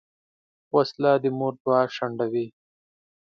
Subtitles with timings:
[0.75, 2.47] وسله د مور دعا شنډوي